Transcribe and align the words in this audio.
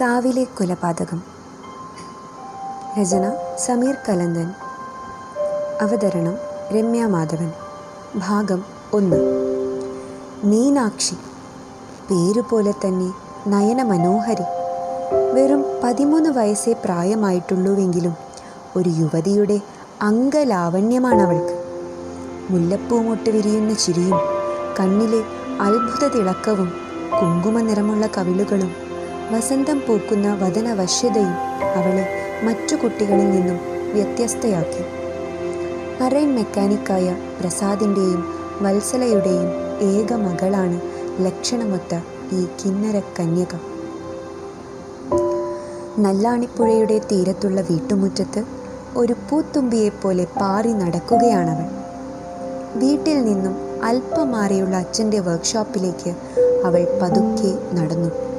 കാവിലെ 0.00 0.44
കൊലപാതകം. 0.44 1.22
രചന 3.00 3.32
സമീർ 3.58 3.96
കലന്തൻ. 4.08 4.50
അവതരണം 5.80 6.34
രമ്യ 6.76 7.06
മാധവൻ. 7.06 7.52
ഭാഗം 8.16 8.64
ഒന്ന്. 8.92 9.16
മീനാക്ഷി. 10.44 11.14
പേരുപോലെ 12.10 12.70
തന്നെ 12.70 13.12
നയന 13.46 13.82
മനോഹരി 13.82 14.42
വെറും 15.32 15.64
പതിമൂന്ന് 15.84 16.30
വയസ്സേ 16.30 16.72
പ്രായമായിട്ടുള്ളൂവെങ്കിലും 16.72 18.16
ഒരു 18.76 18.88
യുവതിയുടെ 18.88 19.60
അംഗലാവണ്യമാണവൾക്ക്. 20.02 21.64
മുല്ലപ്പൂമൊട്ട് 22.50 23.30
വിരിയുന്ന 23.30 23.74
ചിരിയും 23.74 24.18
കണ്ണിലെ 24.80 25.24
അത്ഭുത 25.60 26.08
തിളക്കവും 26.08 26.72
കുങ്കുമ 27.20 27.60
നിറമുള്ള 27.60 28.06
കവിളുകളും 28.06 28.89
വസന്തം 29.32 29.78
പൂക്കുന്ന 29.88 30.34
വദനവശ്യതയും 30.34 31.34
അവളെ 31.76 32.04
മറ്റു 32.44 32.76
കുട്ടികളിൽ 32.76 33.30
നിന്നും 33.30 33.58
വ്യത്യസ്തയാക്കി. 33.92 34.84
മറൈൻ 36.00 36.34
മെക്കാനിക്കായ 36.34 37.16
പ്രസാദിന്റെയും 37.40 38.22
വത്സലയുടെയും 38.62 39.48
ഏക 39.82 40.12
മകളാണ് 40.12 40.80
ലക്ഷണമൊത്ത 41.24 41.94
ഈ 42.32 42.46
കിന്നര 42.60 43.02
കന്യക 43.18 43.54
നല്ലാണിപ്പുഴയുടെ 45.98 46.98
തീരത്തുള്ള 46.98 47.60
വീട്ടുമുറ്റത്ത് 47.60 48.44
ഒരു 48.96 49.12
പൂത്തുമ്പിയെപ്പോലെ 49.12 50.24
പാറി 50.40 50.72
നടക്കുകയാണവൾ. 50.72 51.68
വീട്ടിൽ 52.76 53.24
നിന്നും 53.24 53.84
അല്പം 53.84 54.30
മാറിയുള്ള 54.30 54.76
അച്ഛന്റെ 54.76 55.20
വർക്ക്ഷോപ്പിലേക്ക് 55.20 56.10
അവൾ 56.64 56.82
പതുക്കെ 57.02 57.52
നടന്നു. 57.74 58.29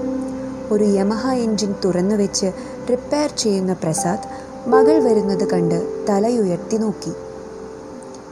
ഒരു 0.71 0.83
യമഹ 0.83 1.31
എൻജിൻ 1.31 1.75
തുറന്നു 1.85 2.15
വെച്ച് 2.15 2.51
റിപ്പയർ 2.89 3.29
ചെയ്യുന്ന 3.37 3.73
പ്രസാദ് 3.73 4.27
മകൾ 4.69 5.03
വരുന്നത് 5.03 5.51
കണ്ട് 5.51 6.05
തലയുയർത്തി 6.09 6.77
നോക്കി. 6.77 7.11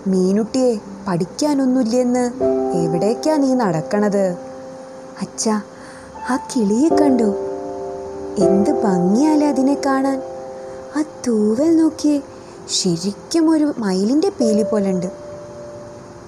മീനുട്ടിയെ 0.07 0.75
പഠിക്കാനൊന്നുമില്ലെന്ന് 1.07 2.31
എവിടേക്കാ 2.77 3.35
നീ 3.35 3.53
നടക്കണത്? 3.53 4.35
അച്ഛ 5.21 5.49
ആ 6.29 6.35
കിളിയെ 6.35 6.89
കണ്ടു. 6.89 7.29
എന്ത് 8.39 8.83
ഭംഗിയാലേ 8.83 9.47
അതിനെ 9.47 9.77
കാണാൻ. 9.85 10.21
ആ 10.95 11.03
തൂവൽ 11.27 11.75
നോക്കിയേ 11.75 12.21
ശരിക്കും 12.69 13.49
ഒരു 13.49 13.73
മയിലിന്റെ 13.77 14.29
പീലി 14.29 14.63
പോലുണ്ട്. 14.63 15.11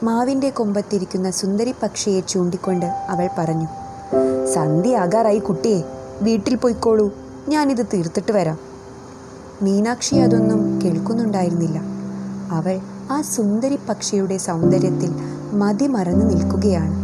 മാവിന്റെ 0.03 0.49
കൊമ്പത്തിരിക്കുന്ന 0.49 1.31
സുന്ദരി 1.31 1.75
പക്ഷിയെ 1.83 2.19
ചൂണ്ടിക്കൊണ്ട് 2.19 2.85
അവൾ 2.85 3.29
പറഞ്ഞു 3.37 3.67
സന്ധ്യ 4.53 4.97
ആകാറായി 4.97 5.39
കുട്ടിയെ. 5.39 6.00
വീട്ടിൽ 6.21 6.55
പോയിക്കോളൂ. 6.55 7.13
ഞാനിത് 7.47 7.85
തീർത്തിട്ട് 7.93 8.31
വരാം. 8.31 8.57
മീനാക്ഷി 9.61 10.15
അതൊന്നും 10.15 10.81
കേൾക്കുന്നുണ്ടായിരുന്നില്ല. 10.83 11.81
അവൾ 12.51 12.79
ആ 13.11 13.21
സുന്ദരി 13.21 13.79
പക്ഷിയുടെ 13.89 14.37
സൗന്ദര്യത്തിൽ 14.37 15.11
മതിമറന്നു 15.53 16.25
നിൽക്കുകയാണ്. 16.25 16.95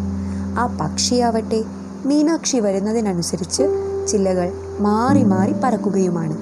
ആ 0.59 0.77
പക്ഷിയാവട്ടെ 0.81 1.63
മീനാക്ഷി 2.05 2.57
വരുന്നതിനനുസരിച്ച് 2.57 3.63
ചില്ലകൾ 4.07 4.53
മാറി 4.79 5.23
മാറി 5.23 5.53
പറക്കുകയുമാണ്. 5.63 6.37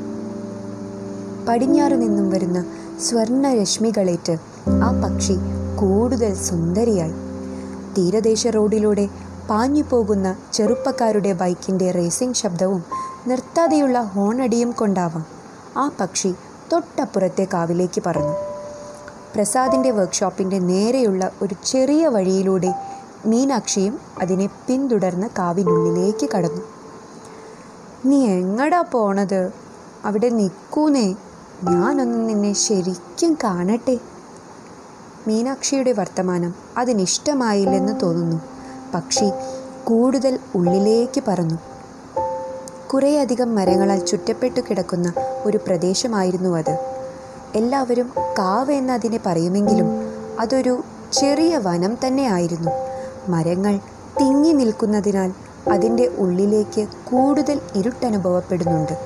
പടിഞ്ഞാറ് 1.48 2.02
നിന്നും 2.02 2.30
വരുന്ന 2.30 2.66
സ്വർണ 3.10 3.54
രശ്മികളേറ്റ് 3.54 4.38
ആ 4.70 5.02
പക്ഷി 5.02 5.34
കൂടുതൽ 5.76 6.34
സുന്ദരിയായി. 6.34 7.14
തീരദേശ 7.98 8.48
റോഡിലൂടെ 8.48 9.10
പാഞ്ഞു 9.50 9.84
പോകുന്ന 9.90 10.36
ചെറുപ്പക്കാരുടെ 10.54 11.34
ബൈക്കിന്റെ 11.34 11.92
റേസിംഗ് 11.92 12.36
ശബ്ദവും 12.36 12.84
നിർത്താതെയുള്ള 13.28 14.02
ഹോണടിയും 14.02 14.72
കൊണ്ടാവാം. 14.72 15.26
ആ 15.78 15.92
പക്ഷി 16.00 16.36
തൊട്ടപ്പുറത്തെ 16.74 17.48
കാവിലേക്ക് 17.54 18.04
പറന്നു. 18.06 18.34
പ്രസാദിന്റെ 19.36 19.92
വർക്ക്ഷോപ്പിന്റെ 19.92 20.60
നേരെയുള്ള 20.60 21.32
ഒരു 21.42 21.56
ചെറിയ 21.66 22.08
വഴിയിലൂടെ 22.08 22.74
മീനാക്ഷിയും 23.26 24.00
അതിനെ 24.22 24.50
പിന്തുടർന്ന് 24.68 25.28
കാവിനുള്ളിലേക്ക് 25.38 26.30
കടന്നു. 26.36 26.62
നീ 28.06 28.26
എങ്ങടാ 28.26 28.82
പോണത്? 28.82 29.52
അവിടെ 30.06 30.30
നിൽക്കൂന്നേ 30.30 31.16
ഞാനൊന്ന് 31.64 32.30
നിന്നെ 32.30 32.54
ശരിക്കും 32.54 33.38
കാണട്ടെ. 33.44 34.00
മീനാക്ഷിയുടെ 35.28 35.92
വർത്തമാനം 35.92 36.56
അതിനിഷ്ടമായില്ലെന്ന് 36.78 38.00
തോന്നുന്നു. 38.04 38.55
പക്ഷി 38.96 39.32
കൂടുതൽ 39.84 40.40
ഉള്ളിലേക്ക് 40.56 41.24
പറന്നു. 41.28 41.56
കുറേയധികം 42.94 43.56
മരങ്ങളാൽ 43.56 44.06
ചുറ്റപ്പെട്ടു 44.06 44.62
കിടക്കുന്ന 44.62 45.14
ഒരു 45.46 45.58
പ്രദേശമായിരുന്നു 45.58 46.58
അത്. 46.58 46.80
എല്ലാവരും 47.56 48.12
കാവ് 48.40 48.72
എന്നതിനെ 48.72 49.20
പറയുമെങ്കിലും 49.26 49.88
അതൊരു 50.40 50.84
ചെറിയ 51.14 51.58
വനം 51.58 51.98
തന്നെയായിരുന്നു. 52.08 52.72
മരങ്ങൾ 53.30 53.80
തിങ്ങി 54.20 54.52
നിൽക്കുന്നതിനാൽ 54.52 55.32
അതിന്റെ 55.72 56.12
ഉള്ളിലേക്ക് 56.18 56.88
കൂടുതൽ 57.04 57.62
ഇരുട്ടനുഭവപ്പെടുന്നുണ്ട്. 57.76 58.98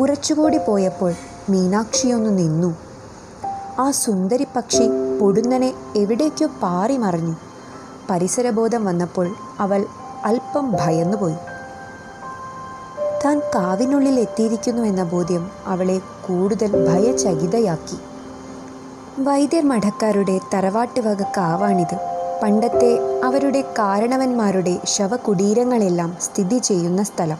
കുറച്ചുകൂടി 0.00 0.58
പോയപ്പോൾ 0.58 1.14
മീനാക്ഷിയൊന്ന് 1.48 2.38
നിന്നു. 2.38 2.76
ആ 3.78 3.90
സുന്ദരി 3.90 4.46
പക്ഷി 4.56 5.18
പൊടുന്നനെ 5.20 5.74
എവിടേക്കോ 5.96 6.46
പാറി 6.46 6.96
മറിഞ്ഞു. 6.96 7.36
പരിസരബോധം 8.10 8.84
വന്നപ്പോൾ 8.84 9.34
അവൾ 9.60 9.86
അല്പം 10.24 10.72
ഭയന്നുപോയി. 10.72 11.36
താൻ 13.24 13.38
കാവിനുള്ളിൽ 13.38 14.20
എത്തിയിരിക്കുന്നു 14.20 14.82
എന്ന 14.82 15.04
ബോധ്യം 15.04 15.50
അവളെ 15.66 15.98
കൂടുതൽ 15.98 16.88
ഭയചകിതയാക്കി. 16.88 17.96
വൈദ്യർ 19.18 19.64
മഠക്കാരുടെ 19.64 20.40
തറവാട്ട് 20.54 21.00
വക 21.00 21.22
കാവാണിത്. 21.22 21.98
പണ്ടത്തെ 22.42 23.20
അവരുടെ 23.24 23.60
കാരണവന്മാരുടെ 23.60 24.78
ശവകുടീരങ്ങളെല്ലാം 24.84 26.16
സ്ഥിതി 26.20 26.58
ചെയ്യുന്ന 26.58 27.02
സ്ഥലം. 27.02 27.38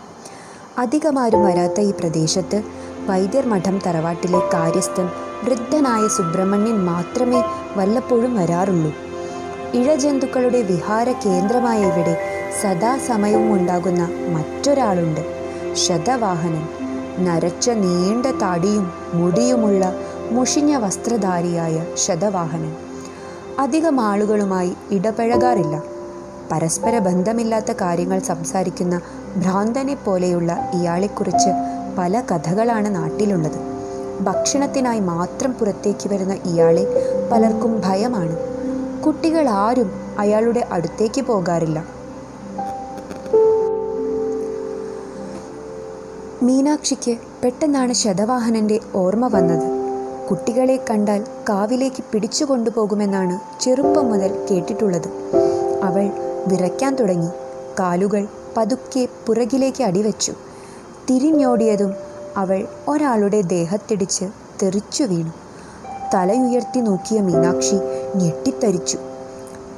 അധികമാരും 0.79 1.45
വരാത്ത 1.45 1.81
ഈ 1.81 1.91
പ്രദേശത്ത് 1.91 2.63
വൈദ്യർ 3.07 3.47
മഠം 3.47 3.81
തറവാട്ടിലെ 3.87 4.39
കാര്യസ്ഥൻ 4.39 5.09
വൃദ്ധനായ 5.45 6.09
സുബ്രഹ്മണ്യൻ 6.09 6.85
മാത്രമേ 6.85 7.45
വല്ലപ്പോഴും 7.77 8.37
വരാറുള്ളൂ. 8.37 9.12
ഇഴജന്തുക്കളുടെ 9.75 10.63
വിഹാര 10.63 11.13
കേന്ദ്രമായ 11.13 11.83
ഇവിടെ 11.83 12.17
സദാസമയവും 12.63 13.55
ഉണ്ടാകുന്ന 13.55 14.09
മറ്റൊരാളുണ്ട്. 14.29 15.21
ശതവാഹനൻ. 15.75 16.69
നരച്ച 17.25 17.71
നീണ്ട 17.71 18.27
താടിയും 18.27 18.93
മുടിയുമുള്ള 19.15 19.95
മുഷിഞ്ഞ 20.31 20.77
വസ്ത്രധാരിയായ 20.77 21.87
ശതവാഹനൻ. 21.95 22.77
അധികം 23.59 24.01
ആളുകളുമായി 24.01 24.73
ഇടപഴകാറില്ല. 24.91 25.83
പരസ്പര 26.53 26.99
ബന്ധമില്ലാത്ത 26.99 27.73
കാര്യങ്ങൾ 27.73 28.19
സംസാരിക്കുന്ന 28.19 29.01
ഭ്രാന്തനെ 29.37 29.95
പോലെയുള്ള 29.95 30.71
ഇയാളെക്കുറിച്ച് 30.75 31.49
പല 31.99 32.23
കഥകളാണ് 32.31 32.95
നാട്ടിലുള്ളത്. 32.95 33.61
ഭക്ഷണത്തിനായി 34.21 35.01
മാത്രം 35.01 35.53
പുറത്തേക്ക് 35.53 36.09
വരുന്ന 36.09 36.35
ഇയാളെ 36.35 36.87
പലർക്കും 37.33 37.83
ഭയമാണ്. 37.85 38.52
കുട്ടികൾ 39.07 39.49
ആരും 39.49 39.91
അയാളുടെ 40.19 40.69
അടുത്തേക്ക് 40.73 41.21
പോകാറില്ല. 41.21 41.85
മീനാക്ഷിക്ക് 46.43 47.17
പെട്ടെന്നാണ് 47.45 47.93
ശതവാഹനന്റെ 47.93 48.81
ഓർമ്മ 48.95 49.27
വന്നത്. 49.27 49.67
കുട്ടികളെ 50.31 50.85
കണ്ടാൽ 50.91 51.25
കാവിലേക്ക് 51.49 52.05
പിടിച്ചു 52.13 52.45
കൊണ്ടുപോകുമെന്നാണ് 52.45 53.63
ചെറുപ്പം 53.63 54.11
മുതൽ 54.11 54.47
കേട്ടിട്ടുള്ളത്. 54.51 55.09
അവൾ 55.83 56.11
വിറയ്ക്കാൻ 56.47 56.95
തുടങ്ങി. 56.95 57.29
കാലുകൾ 57.81 58.27
പതുക്കെ 58.57 59.09
പുറകിലേക്ക് 59.27 59.85
അടിവെച്ചു. 59.85 60.33
തിരിഞ്ഞോടിയതും 61.11 61.95
അവൾ 62.37 62.67
ഒരാളുടെ 62.89 63.41
ദേഹത്തിടിച്ച് 63.41 64.25
തെറിച്ചു 64.63 65.05
വീണു. 65.05 65.33
തലയുയർത്തി 66.15 66.81
നോക്കിയ 66.81 67.21
മീനാക്ഷി 67.21 67.77
ഞെട്ടിത്തരിച്ചു. 68.17 68.99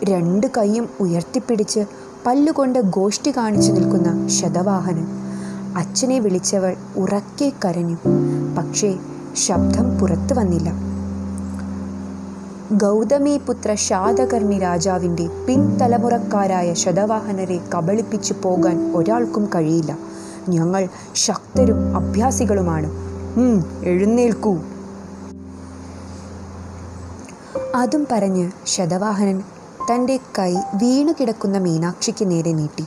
രണ്ട് 0.05 0.47
കൈയും 0.59 0.89
ഉയർത്തിപ്പിടിച്ച് 1.01 1.85
പല്ലുകൊണ്ട് 2.27 2.79
ഗോഷ്ടി 2.79 3.31
കാണിച്ചു 3.37 3.73
നിൽക്കുന്ന 3.73 4.29
ശതവാഹനൻ. 4.29 5.07
അച്ഛനെ 5.77 6.19
വിളിച്ചവൾ 6.19 6.77
ഉറക്കെ 6.97 7.53
കരഞ്ഞു. 7.65 7.97
പക്ഷേ 8.59 8.95
ശബ്ദം 9.37 9.99
പുറത്തു 9.99 10.35
വന്നില്ല. 10.35 10.73
ഗൗതമീപുത്ര 12.73 13.75
ശാതകർണി 13.75 14.59
രാജാവിന്റെ 14.59 15.29
പിൻതലമുറക്കാരായ 15.47 16.75
ശതവാഹനരെ 16.75 17.61
കബളിപ്പിച്ചു 17.75 18.35
പോകാൻ 18.43 18.93
ഒരാൾക്കും 18.97 19.49
കഴിയില്ല. 19.55 19.99
ഞങ്ങൾ 20.49 20.89
ശക്തരും 21.15 21.97
അഭ്യാസികളുമാണ്. 21.97 22.91
എഴുന്നേൽക്കൂ. 23.85 24.59
അതും 27.75 28.07
പറഞ്ഞ് 28.13 28.51
ശതവാഹനൻ 28.67 29.43
തന്റെ 29.91 30.17
കൈ 30.39 30.55
വീണു 30.55 31.13
കിടക്കുന്ന 31.13 31.59
മീനാക്ഷിക്ക് 31.59 32.31
നേരെ 32.31 32.53
നീട്ടി. 32.53 32.87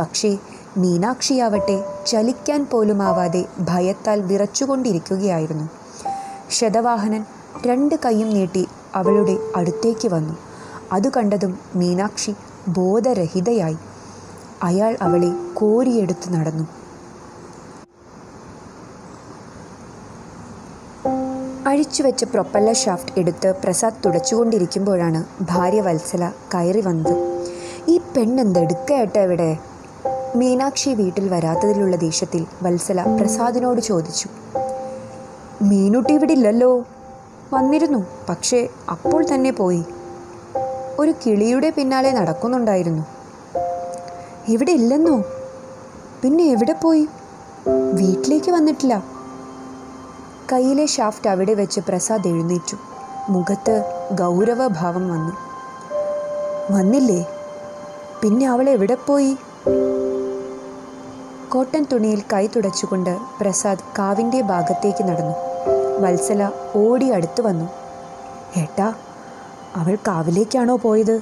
പക്ഷേ 0.00 0.38
മീനാക്ഷിയാവട്ടെ 0.76 1.84
ചലിക്കാൻ 2.06 2.66
പോലുമാവാതെ 2.70 3.44
ഭയത്താൽ 3.60 4.20
വിറച്ചുകൊണ്ടിരിക്കുകയായിരുന്നു. 4.20 5.68
ശതവാഹനൻ 6.50 7.24
രണ്ട് 7.66 7.94
കൈയും 8.04 8.30
നീട്ടി 8.30 8.68
അവളുടെ 8.94 9.38
അടുത്തേക്ക് 9.56 10.08
വന്നു. 10.08 10.34
അത് 10.92 11.12
കണ്ടതും 11.12 11.58
മീനാക്ഷി 11.74 12.34
ബോധരഹിതയായി. 12.68 13.76
അയാൾ 14.62 14.96
അവളെ 15.02 15.32
കോരിയെടുത്ത് 15.54 16.34
നടന്നു. 16.34 16.83
അഴിച്ചുവെച്ച 21.74 22.24
പ്രൊപ്പല്ലർ 22.24 22.74
ഷാഫ്റ്റ് 22.74 23.18
എടുത്ത് 23.18 23.54
പ്രസാദ് 23.64 23.94
തുടച്ചുകൊണ്ടിരിക്കുമ്പോഴാണ് 24.04 25.24
ഭാര്യ 25.40 25.80
വത്സല 25.80 26.32
കയറി 26.54 26.80
വന്നത്. 26.80 27.16
ഈ 27.88 27.98
പെണ്ണെന്തെടുക്കയട്ടെ 27.98 29.18
ഇവിടെ? 29.18 29.56
മീനാക്ഷി 30.36 30.90
വീട്ടിൽ 30.90 31.28
വരാത്തതിലുള്ള 31.28 31.96
ദേഷ്യത്തിൽ 31.96 32.46
വത്സല 32.62 33.02
പ്രസാദിനോട് 33.02 33.80
ചോദിച്ചു. 33.80 34.28
മീനുട്ടി 35.62 36.14
ഇവിടെ 36.14 36.32
ഇല്ലല്ലോ? 36.32 36.84
വന്നിരുന്നു 37.52 38.06
പക്ഷേ 38.28 38.68
അപ്പോൾ 38.90 39.24
തന്നെ 39.34 39.50
പോയി. 39.50 39.84
ഒരു 40.98 41.14
കിളിയുടെ 41.26 41.70
പിന്നാലെ 41.70 42.12
നടക്കുന്നുണ്ടായിരുന്നു. 42.12 43.02
ഇവിടെ 44.48 44.72
ഇല്ലെന്നോ? 44.72 45.24
പിന്നെ 46.22 46.44
എവിടെ 46.44 46.72
പോയി? 46.72 47.08
വീട്ടിലേക്ക് 47.68 48.50
വന്നിട്ടില്ല. 48.50 49.13
കയ്യിലെ 50.52 50.86
ഷാഫ്റ്റ് 50.86 51.28
അവിടെ 51.28 51.54
വെച്ച് 51.54 51.80
പ്രസാദ് 51.80 52.28
എഴുന്നേറ്റു. 52.28 52.76
മുഖത്ത് 53.28 54.04
ഗൗരവഭാവം 54.12 55.08
വന്നു. 55.08 55.32
വന്നില്ലേ? 56.70 57.26
പിന്നെ 58.22 58.48
അവൾ 58.48 58.70
എവിടെ 58.70 58.96
പോയി? 59.06 59.36
കോട്ടൺ 61.48 61.86
തുണിയിൽ 61.92 62.22
കൈ 62.32 62.46
തുടച്ചുകൊണ്ട് 62.46 63.18
പ്രസാദ് 63.40 63.78
കാവിന്റെ 63.98 64.40
ഭാഗത്തേക്ക് 64.40 65.04
നടന്നു. 65.04 65.34
വത്സല 66.00 66.50
ഓടി 66.76 67.10
അടുത്തു 67.10 67.42
വന്നു. 67.42 67.68
ഏട്ടാ 68.56 68.94
അവൾ 69.76 69.98
കാവിലേക്കാണോ 70.08 70.76
പോയത്? 70.76 71.20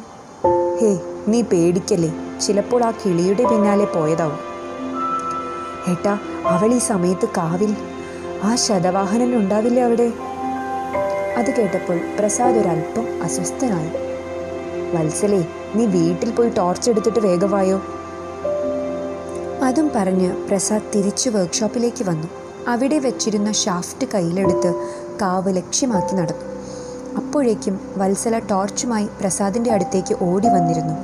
ഹേ 0.80 1.00
നീ 1.28 1.42
പേടിക്കല്ലേ. 1.42 2.40
ചിലപ്പോൾ 2.40 2.84
ആ 2.84 2.90
കിളിയുടെ 2.90 3.44
പിന്നാലെ 3.44 3.84
പോയതാവും. 3.84 4.38
ഏട്ടാ 5.88 6.18
അവൾ 6.46 6.74
ഈ 6.74 6.78
സമയത്ത് 6.78 7.28
കാവിൽ 7.36 7.91
ആ 8.42 8.54
ശതവാഹനൻ 8.54 9.36
ഉണ്ടാവില്ല 9.36 9.80
അവിടെ? 9.80 10.12
അത് 11.36 11.50
കേട്ടപ്പോൾ 11.50 12.00
പ്രസാദ് 12.18 12.56
ഒരല്പം 12.56 13.22
അസ്വസ്ഥനായി. 13.22 13.90
വത്സലേ 14.96 15.46
നീ 15.74 15.86
വീട്ടിൽ 15.86 16.30
പോയി 16.30 16.48
ടോർച്ച് 16.48 16.90
എടുത്തിട്ട് 16.90 17.18
വേഗമായോ 17.18 17.82
അതും 19.64 19.90
പറഞ്ഞ് 19.96 20.36
പ്രസാദ് 20.36 20.82
തിരിച്ചു 20.94 21.30
വർക്ക്ഷോപ്പിലേക്ക് 21.30 22.04
വന്നു. 22.04 22.28
അവിടെ 22.68 22.98
വെച്ചിരുന്ന 22.98 23.52
ഷാഫ്റ്റ് 23.52 24.06
കയ്യിലെടുത്ത് 24.14 24.74
കാവ് 25.22 25.56
ലക്ഷ്യമാക്കി 25.56 26.14
നടന്നു. 26.14 26.46
അപ്പോഴേക്കും 27.16 27.80
വത്സല 27.96 28.38
ടോർച്ചുമായി 28.38 29.08
പ്രസാദിന്റെ 29.20 29.70
അടുത്തേക്ക് 29.70 30.16
ഓടി 30.22 30.48
വന്നിരുന്നു. 30.48 30.94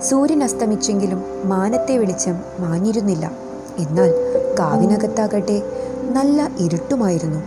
സൂര്യൻ 0.00 0.42
അസ്തമിച്ചെങ്കിലും 0.44 1.24
മാനത്തെ 1.44 1.98
വെളിച്ചം 1.98 2.40
മാഞ്ഞിരുന്നില്ല. 2.60 3.30
എന്നാൽ 3.78 4.10
കാവിനകത്താകട്ടെ 4.58 5.62
നല്ല 6.10 6.50
ഇരുട്ടുമായിരുന്നു. 6.58 7.40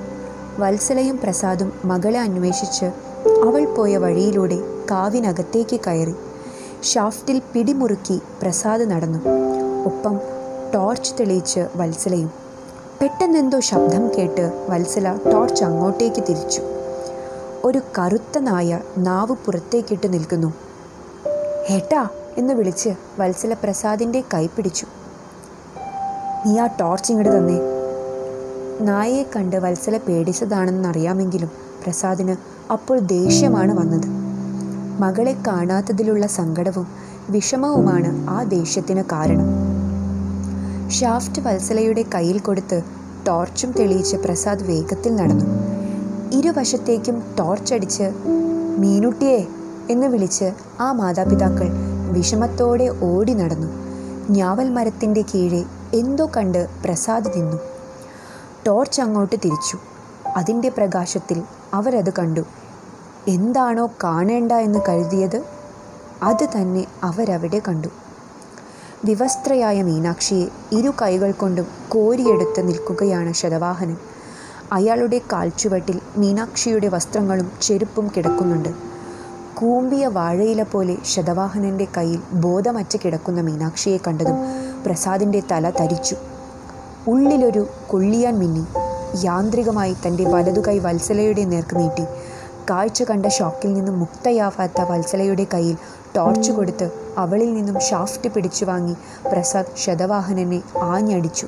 വത്സലയും 0.59 1.19
പ്രസാദും 1.23 1.73
മകളെ 1.85 2.19
അന്വേഷിച്ച് 2.19 2.85
അവൾ 3.47 3.65
പോയ 3.65 3.97
വഴിയിലൂടെ 3.97 4.59
കാവിനകത്തേക്ക് 4.91 5.79
കയറി. 5.87 6.15
ഷാഫ്റ്റിൽ 6.83 7.41
പിടിമുറുക്കി 7.53 8.21
പ്രസാദ് 8.41 8.91
നടന്നു. 8.91 9.19
ഒപ്പം 9.85 10.19
ടോർച്ച് 10.73 11.13
തെളിയിച്ച് 11.19 11.67
വത്സലയും. 11.75 12.31
പെട്ടെന്നെന്തോ 13.01 13.59
ശബ്ദം 13.59 14.09
കേട്ട് 14.17 14.67
വത്സല 14.69 15.19
ടോർച്ച് 15.33 15.63
അങ്ങോട്ടേക്ക് 15.63 16.23
തിരിച്ചു. 16.29 16.61
ഒരു 17.63 17.81
കറുത്ത 17.99 18.39
നായ 18.39 18.79
നാവ് 18.97 19.35
പുറത്തേക്കിട്ട് 19.45 20.13
നിൽക്കുന്നു. 20.13 20.53
ഏട്ടാ 21.69 22.07
എന്ന് 22.37 22.53
വിളിച്ച് 22.53 22.89
വത്സല 23.19 23.53
പ്രസാദിന്റെ 23.53 24.23
കൈ 24.33 24.47
പിടിച്ചു. 24.47 24.85
നീ 26.45 26.59
ആ 26.59 26.65
ടോർച്ച് 26.65 27.11
ഇങ്ങോട്ട് 27.11 27.37
തന്നേ. 27.37 27.72
നായയെ 28.81 29.23
കണ്ട് 29.35 29.55
വത്സല 29.55 29.97
പേടിച്ചതാണെന്നറിയാമെങ്കിലും 29.97 31.49
പ്രസാദിന് 31.83 32.35
അപ്പോൾ 32.71 32.99
ദേഷ്യമാണ് 32.99 33.79
വന്നത്. 33.79 34.07
മകളെ 35.01 35.35
കാണാത്തതിലുള്ള 35.47 36.27
സങ്കടവും 36.27 36.87
വിഷമവുമാണ് 37.29 38.29
ആ 38.29 38.43
ദേഷ്യത്തിന് 38.43 39.03
കാരണം. 39.03 39.45
ഷാഫ്റ്റ് 40.89 41.41
വത്സലയുടെ 41.41 42.05
കയ്യിൽ 42.15 42.39
കൊടുത്ത് 42.39 42.83
ടോർച്ചും 43.27 43.71
തെളിയിച്ച് 43.71 44.15
പ്രസാദ് 44.15 44.63
വേഗത്തിൽ 44.63 45.15
നടന്നു. 45.15 45.45
ഇരുവശത്തേക്കും 46.31 47.23
ടോർച്ചടിച്ച് 47.39 48.11
മീനുട്ടിയെ 48.77 49.47
എന്ന് 49.89 50.07
വിളിച്ച് 50.07 50.53
ആ 50.79 50.91
മാതാപിതാക്കൾ 50.91 51.69
വിഷമത്തോടെ 52.11 52.89
ഓടി 53.01 53.33
നടന്നു. 53.33 53.67
ഞാവൽ 54.29 54.69
മരത്തിന്റെ 54.69 55.21
കീഴെ 55.21 55.63
എന്തോ 55.93 56.31
കണ്ട് 56.37 56.67
പ്രസാദ് 56.85 57.27
നിന്നു. 57.27 57.72
ടോർച്ച് 58.67 59.01
അങ്ങോട്ട് 59.01 59.35
തിരിച്ചു. 59.45 59.77
അതിന്റെ 60.37 60.69
പ്രകാശത്തിൽ 60.69 61.43
അവരത് 61.73 62.13
കണ്ടു. 62.19 62.41
എന്താണോ 63.27 63.89
കാണേണ്ട 64.03 64.51
എന്ന് 64.51 64.79
കരുതിയത് 64.89 65.45
അത് 66.23 66.45
തന്നെ 66.45 66.85
അവരവിടെ 67.03 67.61
കണ്ടു. 67.67 67.87
വിവസ്ത്രയായ 69.05 69.83
മീനാക്ഷിയെ 69.83 70.47
ഇരു 70.71 70.93
കൈകൾ 71.01 71.31
കൊണ്ടും 71.31 71.67
കോരിയെടുത്ത് 71.89 72.67
നിൽക്കുകയാണ് 72.67 73.33
ശതവാഹനൻ. 73.33 73.97
അയാളുടെ 74.71 75.21
കാൽച്ചുവട്ടിൽ 75.33 75.99
മീനാക്ഷിയുടെ 76.17 76.87
വസ്ത്രങ്ങളും 76.87 77.51
ചെരുപ്പും 77.61 78.11
കിടക്കുന്നുണ്ട്. 78.17 78.69
കൂമ്പിയ 79.55 80.07
വാഴയില 80.07 80.63
പോലെ 80.63 80.97
ശതവാഹനന്റെ 81.05 81.87
കയ്യിൽ 81.97 82.19
ബോധമറ്റ് 82.33 82.97
കിടക്കുന്ന 83.05 83.41
മീനാക്ഷിയെ 83.41 83.97
കണ്ടതും 83.97 84.35
പ്രസാദിന്റെ 84.85 85.43
തല 85.51 85.69
തരിച്ചു. 85.69 86.15
ഉള്ളിലൊരു 87.07 87.67
കൊള്ളിയാൻ 87.87 88.39
മിന്നി 88.39 88.63
യാന്ത്രികമായി 89.25 89.95
തന്റെ 90.07 90.23
വലതുകൈ 90.23 90.79
വത്സലയുടെ 90.79 91.43
നേർക്ക് 91.43 91.79
നീട്ടി. 91.79 92.05
കാഴ്ച 92.69 93.03
കണ്ട 93.03 93.25
ഷോക്കിൽ 93.25 93.73
നിന്നും 93.73 93.99
മുക്തയാവാത്ത 93.99 94.81
വത്സലയുടെ 94.81 95.47
കയ്യിൽ 95.53 95.75
ടോർച്ച് 96.15 96.51
കൊടുത്ത് 96.51 96.91
അവളിൽ 97.17 97.53
നിന്നും 97.53 97.79
ഷാഫ്റ്റ് 97.79 98.29
പിടിച്ചു 98.29 98.65
വാങ്ങി 98.65 98.95
പ്രസാദ് 99.31 99.77
ശതവാഹനനെ 99.77 100.61
ആഞ്ഞടിച്ചു. 100.81 101.47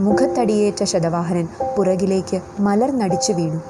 മുഖത്തടിയേറ്റ 0.00 0.84
ശതവാഹനൻ 0.84 1.48
പുറകിലേക്ക് 1.76 2.40
മലർന്നടിച്ചു 2.60 3.32
വീണു. 3.32 3.60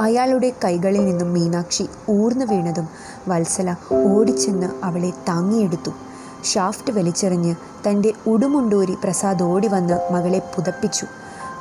അയാളുടെ 0.00 0.52
കൈകളിൽ 0.64 1.04
നിന്നും 1.04 1.32
മീനാക്ഷി 1.32 1.88
ഊർന്നു 2.10 2.44
വീണതും 2.44 2.88
വത്സല 3.28 3.74
ഓടിച്ചെന്ന് 3.92 4.66
അവളെ 4.84 5.10
താങ്ങിയെടുത്തു. 5.28 5.90
ഷാഫ്റ്റ് 6.46 6.92
വലിച്ചെറിഞ്ഞ് 6.92 7.54
തന്റെ 7.86 8.12
ഉടുമുണ്ടൂരി 8.26 8.94
പ്രസാദ് 9.04 9.42
ഓടി 9.42 9.68
വന്ന് 9.68 9.96
മകളെ 10.12 10.38
പുതപ്പിച്ചു. 10.38 11.06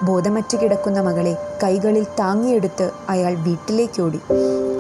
ബോധമറ്റ് 0.04 0.56
കിടക്കുന്ന 0.60 1.00
മകളെ 1.00 1.34
കൈകളിൽ 1.63 2.06
താങ്ങിയെടുത്ത് 2.20 2.92
അയാൾ 3.10 3.34
വീട്ടിലേക്കോടി. 3.36 4.20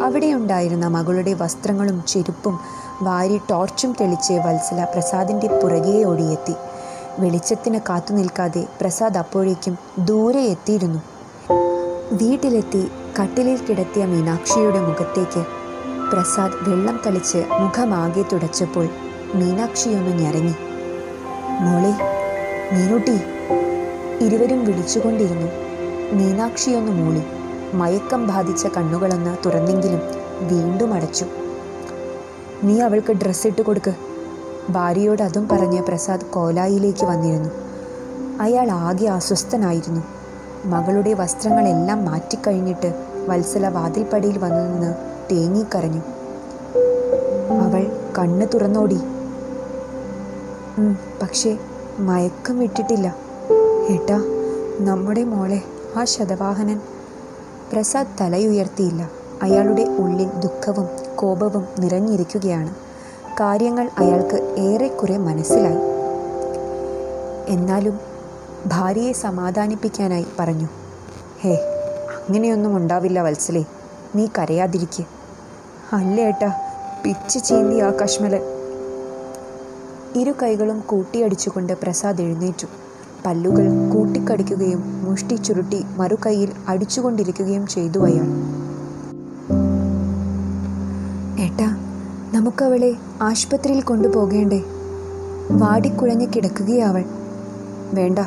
അവിടെയുണ്ടായിരുന്ന 0.01 0.87
മകളുടെ 0.87 1.33
വസ്ത്രങ്ങളും 1.33 2.03
ചെരുപ്പും 2.07 2.59
വാരി 3.01 3.37
ടോർച്ചും 3.49 3.95
തെളിച്ച് 4.01 4.33
വത്സല 4.33 4.83
പ്രസാദിന്റെ 4.83 5.47
പുറകെ 5.47 6.03
ഓടിയെത്തി. 6.03 6.55
വെളിച്ചത്തിന് 7.19 7.79
കാത്തു 7.89 8.13
നിൽക്കാതെ 8.13 8.63
പ്രസാദ് 8.81 9.17
അപ്പോഴേക്കും 9.17 9.77
ദൂരെ 9.99 10.43
എത്തിയിരുന്നു. 10.53 11.01
വീട്ടിലെത്തി 12.11 12.83
കട്ടിലിൽ 13.21 13.57
കിടത്തിയ 13.57 14.05
മീനാക്ഷിയുടെ 14.05 14.81
മുഖത്തേക്ക് 14.81 15.43
പ്രസാദ് 16.13 16.69
വെള്ളം 16.69 16.97
തളിച്ച് 17.05 17.39
മുഖമാകെ 17.59 18.23
തുടച്ചപ്പോൾ 18.33 18.87
മീനാക്ഷിയൊന്ന് 19.33 20.11
ഞരങ്ങി. 20.11 20.53
മോളെ 21.61 21.93
മീനുട്ടി 22.73 23.19
ഇരുവരും 24.25 24.65
വിളിച്ചുകൊണ്ടിരുന്നു. 24.65 25.47
മീനാക്ഷിയൊന്ന് 26.11 26.91
മൂളി. 26.91 27.23
മയക്കം 27.73 28.27
ബാധിച്ച 28.27 28.67
കണ്ണുകളൊന്ന് 28.67 29.37
തുറന്നെങ്കിലും 29.45 30.01
വീണ്ടും 30.41 30.93
അടച്ചു. 30.93 31.25
നീ 32.63 32.81
അവൾക്ക് 32.81 33.13
ഡ്രസ്സ് 33.13 33.47
ഇട്ട് 33.47 33.61
കൊടുക്ക്. 33.61 33.95
ഭാര്യയോട് 34.69 35.21
അതും 35.21 35.47
പറഞ്ഞ് 35.47 35.81
പ്രസാദ് 35.81 36.25
കോലായിലേക്ക് 36.25 37.05
വന്നിരുന്നു. 37.05 37.49
അയാൾ 38.41 38.71
ആകെ 38.71 39.05
അസ്വസ്ഥനായിരുന്നു. 39.05 40.01
മകളുടെ 40.65 41.13
വസ്ത്രങ്ങളെല്ലാം 41.13 42.05
മാറ്റിക്കഴിഞ്ഞിട്ട് 42.05 42.93
വത്സല 43.27 43.69
വാതിൽപ്പടിയിൽ 43.69 44.37
വന്നു 44.37 44.59
നിന്ന് 44.59 44.95
തേങ്ങിക്കരഞ്ഞു 45.31 46.01
അവൾ 47.61 48.13
കണ്ണ് 48.17 48.45
തുറന്നോടി. 48.53 48.99
പക്ഷേ 51.21 51.57
മയക്കം 51.99 52.59
വിട്ടിട്ടില്ല 52.59 53.15
ഏട്ടാ 53.89 54.23
നമ്മുടെ 54.79 55.23
മോളെ 55.23 55.61
ആ 55.97 56.03
ശതവാഹനൻ. 56.03 56.81
പ്രസാദ് 57.73 58.07
തലയുയർത്തിയില്ല. 58.21 59.09
അയാളുടെ 59.43 59.83
ഉള്ളിൽ 59.83 60.29
ദുഃഖവും 60.29 61.15
കോപവും 61.15 61.67
നിറഞ്ഞിരിക്കുകയാണ്. 61.79 62.75
കാര്യങ്ങൾ 63.39 63.89
അയാൾക്ക് 63.97 64.55
ഏറെക്കുറെ 64.57 65.17
മനസ്സിലായി. 65.17 65.77
എന്നാലും 67.47 67.99
ഭാര്യയെ 68.65 69.11
സമാധാനിപ്പിക്കാനായി 69.11 70.25
പറഞ്ഞു. 70.39 70.67
ഹേ 71.41 71.53
അങ്ങനെയൊന്നും 72.27 72.77
ഉണ്ടാവില്ല 72.77 73.21
വത്സലേ. 73.21 73.65
നീ 74.15 74.27
കരയാതിരിക്കേ. 74.37 75.05
അല്ലേട്ടാ 75.93 76.53
പിച്ച് 77.03 77.45
ചീന്തി 77.45 77.79
ആ 77.79 77.91
കശ്മലൻ 77.91 78.54
ഇരു 80.15 80.33
കൈകളും 80.43 80.79
കൂട്ടിയടിച്ചുകൊണ്ട് 80.79 81.73
പ്രസാദ് 81.73 82.21
എഴുന്നേറ്റു. 82.21 82.67
പല്ലുകൾ 83.25 83.89
കൂട്ടിക്കടിക്കുകയും 83.93 85.05
മുഷ്ടി 85.05 85.35
ചുരുട്ടി 85.35 85.85
മറുകൈയിൽ 85.97 86.51
അടിച്ചുകൊണ്ടിരിക്കുകയും 86.67 87.67
ചെയ്തു 87.67 87.99
അയാൾ. 87.99 88.27
ഏട്ടാ 91.39 91.77
നമുക്കവളെ 92.33 92.95
ആശുപത്രിയിൽ 93.21 93.81
കൊണ്ടുപോകേണ്ടേ? 93.81 94.63
വാടിക്കുഴഞ്ഞ് 95.51 96.27
കിടക്കുകയാവൾ 96.35 97.05
വേണ്ട 97.93 98.19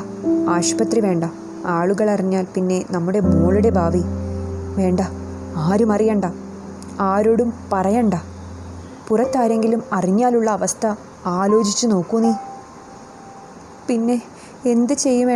ആശുപത്രി 0.49 0.99
വേണ്ട. 0.99 1.23
ആളുകൾ 1.65 2.09
അറിഞ്ഞാൽ 2.09 2.47
പിന്നെ 2.55 2.85
നമ്മുടെ 2.91 3.19
മോളുടെ 3.19 3.69
ഭാവി. 3.69 4.01
വേണ്ട 4.75 4.99
ആരും 5.55 5.91
അറിയണ്ട. 5.91 6.25
ആരോടും 6.99 7.53
പറയണ്ട. 7.73 8.13
പുറത്താരെങ്കിലും 9.09 9.83
അറിഞ്ഞാലുള്ള 9.93 10.49
അവസ്ഥ 10.49 10.95
ആലോചിച്ചു 11.25 11.87
നോക്കൂ 11.87 12.19
നീ. 12.19 12.31
പിന്നെ 13.87 14.21
എന്ത് 14.65 14.93
ചെയ്യും 14.93 15.31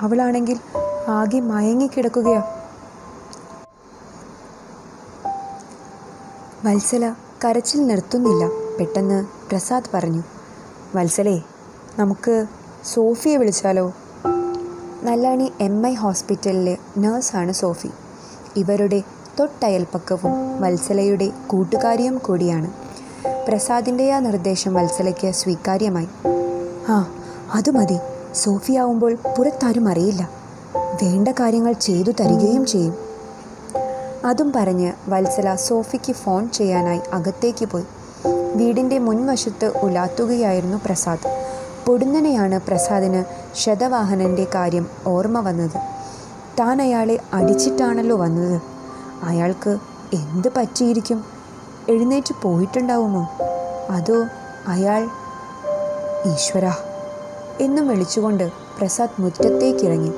അവളാണെങ്കിൽ 0.00 0.60
ആകെ 1.08 1.40
മയങ്ങിക്കിടക്കുകയാ. 1.40 2.42
വത്സല 6.64 7.14
കരച്ചിൽ 7.44 7.86
നിർത്തുന്നില്ല. 7.86 8.46
പെട്ടെന്ന് 8.78 9.26
പ്രസാദ് 9.50 9.90
പറഞ്ഞു. 9.94 10.22
വത്സലേ 10.94 11.42
നമുക്ക് 11.98 12.46
സോഫിയെ 12.84 13.36
വിളിച്ചാലോ? 13.36 13.92
നല്ലാണി 15.02 15.52
എം 15.60 15.86
ഐ 15.86 15.94
ഹോസ്പിറ്റലിലെ 15.94 16.78
നേഴ്സാണ് 16.98 17.52
സോഫി. 17.52 17.90
ഇവരുടെ 18.56 19.02
തൊട്ടയൽപ്പക്കവും 19.40 20.62
വത്സലയുടെ 20.62 21.32
കൂട്ടുകാരിയും 21.46 22.18
കൂടിയാണ്. 22.18 22.89
പ്രസാദിന്റെ 23.48 24.12
ആ 24.12 24.18
നിർദ്ദേശം 24.18 24.74
വത്സലയ്ക്ക് 24.74 25.30
സ്വീകാര്യമായി. 25.30 26.08
ആ 26.88 27.14
അത് 27.54 27.70
മതി. 27.70 27.98
സോഫിയാവുമ്പോൾ 28.34 29.14
പുറത്താരും 29.14 29.88
അറിയില്ല. 29.88 30.30
വേണ്ട 30.76 31.28
കാര്യങ്ങൾ 31.28 31.72
ചെയ്തു 31.72 32.10
തരികയും 32.10 32.66
ചെയ്യും. 32.66 32.94
അതും 34.24 34.52
പറഞ്ഞ് 34.56 34.92
വത്സല 35.08 35.54
സോഫിക്ക് 35.54 36.12
ഫോൺ 36.12 36.50
ചെയ്യാനായി 36.50 37.00
അകത്തേക്ക് 37.12 37.64
പോയി. 37.64 37.84
വീടിന്റെ 38.54 38.98
മുൻവശത്ത് 38.98 39.72
ഉലാത്തുകയായിരുന്നു 39.82 40.80
പ്രസാദ്. 40.84 41.54
പൊടുന്നനെയാണ് 41.86 42.60
പ്രസാദിന് 42.68 43.24
ശതവാഹനന്റെ 43.54 44.46
കാര്യം 44.54 44.86
ഓർമ്മ 45.06 45.40
വന്നത്. 45.40 45.78
താൻ 46.60 46.82
അയാളെ 46.82 47.18
അടിച്ചിട്ടാണല്ലോ 47.32 48.16
വന്നത്. 48.16 48.62
അയാൾക്ക് 49.22 49.78
എന്ത് 50.12 50.48
പറ്റിയിരിക്കും? 50.56 51.39
എഴുന്നേറ്റ് 51.90 52.34
പോയിട്ടുണ്ടാവുമോ? 52.42 53.28
അതോ 53.90 54.24
അയാൾ 54.66 55.08
ഈശ്വര? 56.26 56.72
എന്നും 57.60 57.88
വിളിച്ചുകൊണ്ട് 57.88 58.50
പ്രസാദ് 58.78 59.22
മുറ്റത്തേക്കിറങ്ങി. 59.22 60.12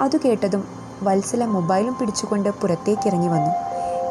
അത് 0.00 0.16
കേട്ടതും 0.16 0.64
വത്സല 1.02 1.44
മൊബൈലും 1.44 1.96
പിടിച്ചുകൊണ്ട് 2.00 2.48
പുറത്തേക്കിറങ്ങി 2.48 3.28
വന്നു. 3.28 3.50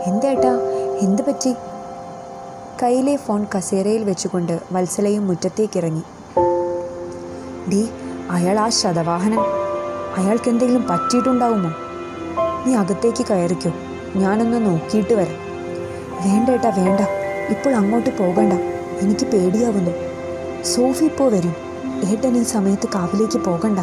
എന്തേട്ടാ 0.03 0.53
എന്ത് 1.01 1.22
പറ്റി? 1.22 1.56
കയ്യിലെ 2.84 3.15
ഫോൺ 3.15 3.46
കസേരയിൽ 3.58 4.03
വെച്ചുകൊണ്ട് 4.03 4.60
വത്സലയും 4.72 5.27
മുറ്റത്തേക്കിറങ്ങി. 5.27 6.03
ഡി 7.72 7.89
അയാൾ 8.32 8.60
ആ 8.60 8.70
ശതവാഹനൻ 8.70 9.39
അയാൾക്ക് 10.17 10.50
എന്തെങ്കിലും 10.50 10.88
പറ്റിയിട്ടുണ്ടാവുമോ? 10.89 11.70
നീ 12.65 12.75
അകത്തേക്ക് 12.75 13.25
കയറിക്കോ. 13.25 13.72
ഞാനൊന്ന് 14.15 14.65
നോക്കിയിട്ട് 14.65 15.13
വരാം. 15.13 15.47
വേണ്ട 16.25 16.50
ഏട്ടാ 16.50 16.69
വേണ്ട. 16.69 17.01
ഇപ്പോൾ 17.50 17.75
അങ്ങോട്ട് 17.75 18.17
പോകണ്ട. 18.17 18.53
എനിക്ക് 19.01 19.25
പേടിയാവുന്നു. 19.25 19.91
സോഫി 20.63 21.05
ഇപ്പോൾ 21.05 21.31
വരും. 21.31 21.55
ഏട്ടൻ 22.12 22.38
ഈ 22.38 22.43
സമയത്ത് 22.43 22.88
കാവിലേക്ക് 22.95 23.38
പോകണ്ട. 23.38 23.79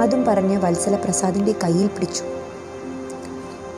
അതും 0.00 0.24
പറഞ്ഞ് 0.24 0.56
വത്സല 0.56 0.94
പ്രസാദിന്റെ 0.94 1.54
കയ്യിൽ 1.64 1.86
പിടിച്ചു. 1.86 2.24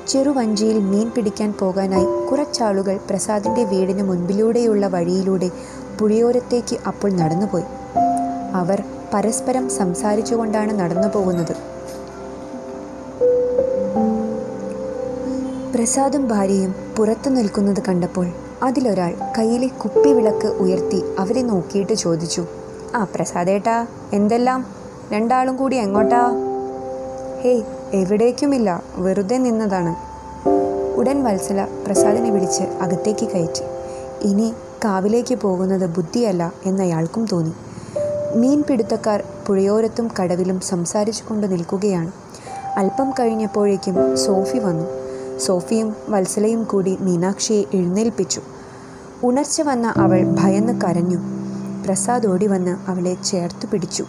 ചെറുവഞ്ചിയിൽ 0.09 0.80
മീൻ 0.80 1.11
പിടിക്കാൻ 1.11 1.54
പോകാനായി 1.61 2.28
കുറച്ചാളുകൾ 2.30 2.99
പ്രസാദിന്റെ 3.11 3.64
വീടിന് 3.64 4.02
മുൻപിലൂടെയുള്ള 4.02 4.87
വഴിയിലൂടെ 4.87 5.50
പുഴയോരത്തേക്ക് 5.99 6.76
അപ്പോൾ 6.87 7.12
നടന്നുപോയി. 7.12 7.64
അവർ 8.54 8.83
പരസ്പരം 9.14 9.68
സംസാരിച്ചുകൊണ്ടാണ് 9.68 10.78
നടന്നു 10.78 11.09
പോകുന്നത് 11.09 11.75
പ്രസാദും 15.87 16.28
ഭാര്യയും 16.28 16.75
പുറത്തു 16.97 17.31
നിൽക്കുന്നത് 17.31 17.83
കണ്ടപ്പോൾ 17.88 18.26
അതിലൊരാൾ 18.62 19.14
കയ്യിലെ 19.38 19.66
കുപ്പി 19.66 20.12
വിളക്ക് 20.12 20.47
ഉയർത്തി 20.47 21.02
അവരെ 21.19 21.43
നോക്കിയിട്ട് 21.43 21.93
ചോദിച്ചു 21.93 22.47
ആ 22.95 23.05
പ്രസാദേട്ടാ 23.05 23.87
എന്തെല്ലാം? 24.12 24.66
രണ്ടാളും 25.12 25.57
കൂടി 25.57 25.76
എങ്ങോട്ടാ? 25.76 26.31
ഹേയ് 27.43 27.62
എവിടേക്കുമില്ല 27.93 28.83
വെറുതെ 28.97 29.38
നിന്നതാണ്. 29.38 29.95
ഉടൻ 30.97 31.25
വത്സല 31.25 31.69
പ്രസാദിനെ 31.87 32.31
വിളിച്ച് 32.31 32.62
അകത്തേക്ക് 32.62 33.26
കയറ്റി. 33.26 33.64
ഇനി 34.23 34.55
കാവിലേക്ക് 34.85 35.35
പോകുന്നത് 35.35 35.90
ബുദ്ധിയല്ല 35.90 36.52
എന്നയാൾക്കും 36.66 37.26
തോന്നി. 37.33 37.52
മീൻ 38.35 38.64
പിടുത്തക്കാർ 38.69 39.25
പുഴയോരത്തും 39.47 40.11
കടവിലും 40.21 40.61
സംസാരിച്ചു 40.61 41.25
കൊണ്ട് 41.31 41.52
നിൽക്കുകയാണ്. 41.52 42.12
അല്പം 42.76 43.11
കഴിഞ്ഞപ്പോഴേക്കും 43.11 44.16
സോഫി 44.16 44.59
വന്നു. 44.59 45.06
സോഫിയും 45.40 45.97
വത്സലയും 46.09 46.64
കൂടി 46.64 46.97
മീനാക്ഷിയെ 47.00 47.64
എഴുന്നേൽപ്പിച്ചു. 47.75 48.40
ഉണർച്ച 49.25 49.61
വന്ന 49.61 49.95
അവൾ 49.97 50.37
ഭയന്ന് 50.38 50.81
കരഞ്ഞു. 50.81 51.16
പ്രസാദ് 51.85 52.26
ഓടി 52.26 52.47
വന്ന് 52.47 52.76
അവളെ 52.90 53.16
ചേർത്തു 53.25 53.66
പിടിച്ചു. 53.66 54.05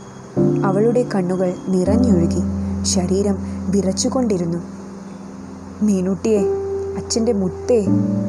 അവളുടെ 0.64 1.06
കണ്ണുകൾ 1.16 1.54
നിറഞ്ഞൊഴുകി. 1.68 2.42
ശരീരം 2.84 3.36
വിറച്ചുകൊണ്ടിരുന്നു. 3.70 4.58
മീനുട്ടിയെ 5.82 6.40
അച്ഛന്റെ 6.98 7.34
മുത്തേ 7.34 7.86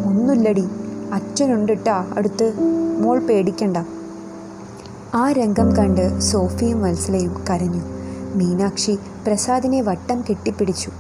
ഒന്നുമില്ലടി 0.06 0.64
അച്ഛനുണ്ടിട്ടാ 1.12 2.06
അടുത്ത് 2.16 2.52
മോൾ 3.00 3.18
പേടിക്കണ്ട. 3.18 3.76
ആ 5.14 5.32
രംഗം 5.32 5.76
കണ്ട് 5.76 6.20
സോഫിയും 6.20 6.82
വത്സലയും 6.82 7.44
കരഞ്ഞു. 7.50 7.80
മീനാക്ഷി 8.34 8.98
പ്രസാദിനെ 9.26 9.80
വട്ടം 9.80 10.24
കെട്ടിപ്പിടിച്ചു. 10.30 10.90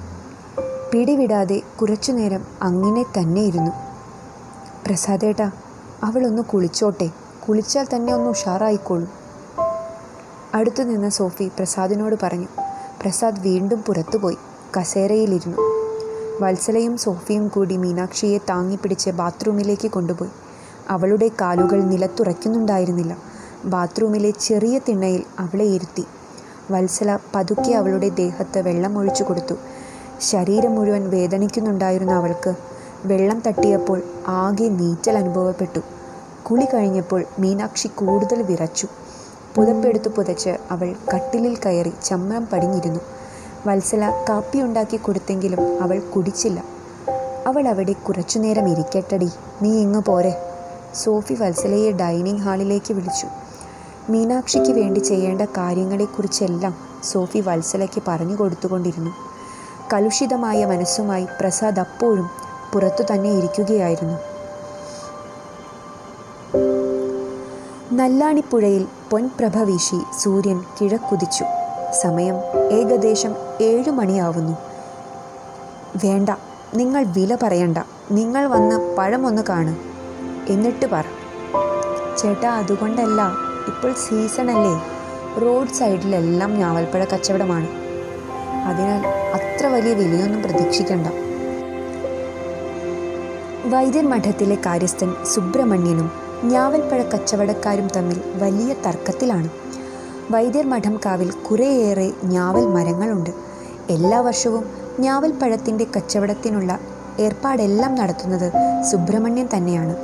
പിടിവിടാതെ 0.92 1.62
കുറച്ചുനേരം 1.80 2.44
അങ്ങനെ 2.62 3.02
തന്നെ 3.02 3.40
ഇരുന്നു. 3.40 3.70
പ്രസാദേട്ടാ 4.86 5.50
അവളൊന്ന് 6.02 6.42
കുളിച്ചോട്ടെ. 6.42 7.10
കുളിച്ചാൽ 7.48 7.86
തന്നെ 7.94 8.12
ഒന്ന് 8.14 8.30
ഉഷാറായിക്കോളും. 8.30 9.08
അടുത്തു 10.54 10.82
നിന്ന് 10.82 11.08
സോഫി 11.10 11.48
പ്രസാദിനോട് 11.48 12.16
പറഞ്ഞു. 12.22 12.46
പ്രസാദ് 13.00 13.40
വീണ്ടും 13.40 13.82
പുറത്തുപോയി. 13.82 14.36
കസേരയിലിരുന്നു. 14.78 15.56
വത്സലയും 16.40 16.98
സോഫിയും 16.98 17.48
കൂടി 17.48 17.76
മീനാക്ഷിയെ 17.76 18.38
താങ്ങിപ്പിടിച്ച് 18.38 19.10
ബാത്റൂമിലേക്ക് 19.10 19.90
കൊണ്ടുപോയി. 19.90 20.30
അവളുടെ 20.90 21.28
കാലുകൾ 21.28 21.82
നിലത്തുറയ്ക്കുന്നുണ്ടായിരുന്നില്ല. 21.82 23.16
ബാത്റൂമിലെ 23.64 24.30
ചെറിയ 24.30 24.78
തിണ്ണയിൽ 24.78 25.24
അവളെ 25.38 25.64
ഇരുത്തി. 25.64 26.04
വത്സല 26.70 27.18
പതുക്കെ 27.34 27.72
അവളുടെ 27.72 28.08
ദേഹത്ത് 28.08 28.58
വെള്ളം 28.58 28.98
ഒഴിച്ചു 28.98 29.24
കൊടുത്തു. 29.24 29.54
ശരീരം 30.20 30.74
മുഴുവൻ 30.74 31.10
വേദനിക്കുന്നുണ്ടായിരുന്ന 31.10 32.12
അവൾക്ക്. 32.12 32.54
വെള്ളം 33.04 33.42
തട്ടിയപ്പോൾ 33.46 34.02
ആകെ 34.26 34.68
നീറ്റൽ 34.68 35.16
അനുഭവപ്പെട്ടു. 35.16 35.80
കുളി 36.42 36.66
കഴിഞ്ഞപ്പോൾ 36.74 37.24
മീനാക്ഷി 37.38 37.88
കൂടുതൽ 37.88 38.42
വിറച്ചു. 38.42 38.86
പുതപ്പെടുത്തു 39.54 40.08
പുതച്ച് 40.08 40.56
അവൾ 40.70 40.94
കട്ടിലിൽ 41.14 41.58
കയറി 41.66 41.92
ചമ്മരം 42.04 42.46
പടിഞ്ഞിരുന്നു. 42.52 43.00
വത്സല 43.66 44.24
കാപ്പി 44.28 44.58
ഉണ്ടാക്കി 44.58 44.96
കൊടുത്തെങ്കിലും 44.96 45.82
അവൾ 45.82 45.98
കുടിച്ചില്ല. 45.98 46.64
അവൾ 47.46 47.68
അവിടെ 47.68 47.92
കുറച്ചുനേരം 47.92 48.68
ഇരിക്കട്ടടി. 48.68 49.30
നീ 49.62 49.80
ഇങ്ങ് 49.80 50.02
പോരെ. 50.02 50.42
സോഫി 50.94 51.34
വത്സലയെ 51.34 51.92
ഡൈനിങ് 51.92 52.38
ഹാളിലേക്ക് 52.38 52.94
വിളിച്ചു. 52.94 53.26
മീനാക്ഷിക്ക് 54.10 54.72
വേണ്ടി 54.72 55.00
ചെയ്യേണ്ട 55.00 55.42
കാര്യങ്ങളെക്കുറിച്ചെല്ലാം 55.42 56.74
സോഫി 57.04 57.38
വത്സലയ്ക്ക് 57.38 58.02
പറഞ്ഞു 58.08 58.36
കൊടുത്തുകൊണ്ടിരുന്നു. 58.36 59.27
കലുഷിതമായ 59.92 60.64
മനസ്സുമായി 60.64 61.26
പ്രസാദ് 61.40 61.80
അപ്പോഴും 61.80 62.30
പുറത്തു 62.72 63.14
തന്നെ 63.14 63.30
ഇരിക്കുകയായിരുന്നു. 63.30 64.18
നല്ലാണിപ്പുഴയിൽ 67.92 68.86
പൊൻപ്രഭ 69.10 69.62
വീശി 69.62 70.00
സൂര്യൻ 70.18 70.60
കിഴക്കുതിച്ചു 70.80 71.44
സമയം 72.02 72.34
ഏകദേശം 72.72 73.36
ഏഴു 73.60 73.90
മണിയാവുന്നു. 73.90 74.52
വേണ്ട 76.04 76.28
നിങ്ങൾ 76.74 77.04
വില 77.04 77.36
പറയണ്ട. 77.42 77.78
നിങ്ങൾ 78.10 78.46
വന്ന് 78.46 78.96
പഴമൊന്ന് 78.96 79.42
കാണ്. 79.48 79.76
എന്നിട്ട് 80.52 80.86
പറ. 80.86 81.04
ചേട്ടാ 82.18 82.50
അതുകൊണ്ടല്ല 82.50 83.22
ഇപ്പോൾ 83.66 83.92
സീസണല്ലേ 83.92 84.86
റോഡ് 85.40 85.68
സൈഡിലെല്ലാം 85.68 86.54
ഞാവൽപ്പഴ 86.54 87.04
കച്ചവടമാണ്. 87.04 87.87
അതിനാൽ 88.64 89.06
അത്ര 89.06 89.66
വലിയ 89.66 89.92
വിലയൊന്നും 89.92 90.42
പ്രതീക്ഷിക്കണ്ട. 90.42 91.06
വൈദ്യർ 93.66 94.08
മഠത്തിലെ 94.08 94.54
കാര്യസ്ഥൻ 94.54 95.14
സുബ്രഹ്മണ്യനും 95.34 96.10
ഞാവൽപ്പഴ 96.44 97.02
കച്ചവടക്കാരും 97.02 97.88
തമ്മിൽ 97.96 98.20
വലിയ 98.34 98.74
തർക്കത്തിലാണ്. 98.86 99.48
വൈദ്യർ 100.30 100.66
മഠം 100.66 101.00
കാവിൽ 101.06 101.30
കുറേയേറെ 101.30 102.12
ഞാവൽ 102.24 102.66
മരങ്ങളുണ്ട്. 102.66 103.30
എല്ലാ 103.90 104.20
വർഷവും 104.20 104.64
ഞാവൽപ്പഴത്തിന്റെ 105.00 105.86
കച്ചവടത്തിനുള്ള 105.96 106.78
ഏർപ്പാടെല്ലാം 107.18 107.94
നടത്തുന്നത് 107.94 108.52
സുബ്രഹ്മണ്യൻ 108.84 109.48
തന്നെയാണ്. 109.56 109.96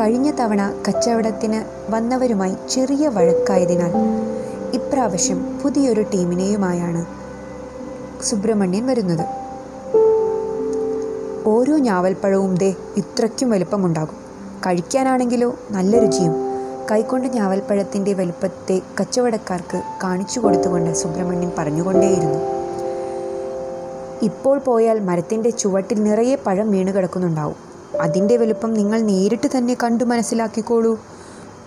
കഴിഞ്ഞ 0.00 0.30
തവണ 0.30 0.72
കച്ചവടത്തിന് 0.88 1.64
വന്നവരുമായി 1.90 2.54
ചെറിയ 2.70 3.08
വഴക്കായതിനാൽ 3.08 3.92
ഇപ്രാവശ്യം 4.72 5.60
പുതിയൊരു 5.62 6.02
ടീമിനെയുമായാണ് 6.02 7.06
സുബ്രഹ്മണ്യൻ 8.22 8.86
വരുന്നത്. 8.86 9.26
ഓരോ 11.46 11.76
ഞാവൽപ്പഴവും 11.76 12.54
ദേ 12.54 12.74
ഇത്രയ്ക്കും 12.96 13.50
വലുപ്പമുണ്ടാകും. 13.50 14.16
കഴിക്കാനാണെങ്കിലോ 14.66 15.54
നല്ല 15.70 15.98
രുചിയും. 15.98 16.34
കൈകൊണ്ട് 16.90 17.28
ഞാവൽപ്പഴത്തിന്റെ 17.28 18.12
വലുപ്പത്തെ 18.12 18.80
കച്ചവടക്കാർക്ക് 19.00 19.82
കാണിച്ചു 20.04 20.40
കൊടുത്തുകൊണ്ട് 20.40 20.94
സുബ്രഹ്മണ്യൻ 20.94 21.52
പറഞ്ഞുകൊണ്ടേയിരുന്നു. 21.58 22.38
ഇപ്പോൾ 24.22 24.58
പോയാൽ 24.58 25.00
മരത്തിന്റെ 25.00 25.50
ചുവട്ടിൽ 25.50 26.02
നിറയെ 26.02 26.38
പഴം 26.46 26.70
വീണ് 26.70 26.88
കിടക്കുന്നുണ്ടാവും. 26.88 27.54
അതിന്റെ 28.00 28.36
വലുപ്പം 28.36 28.74
നിങ്ങൾ 28.74 29.00
നേരിട്ട് 29.00 29.48
തന്നെ 29.58 29.76
കണ്ടു 29.82 30.04
മനസ്സിലാക്കിക്കോളൂ. 30.04 31.00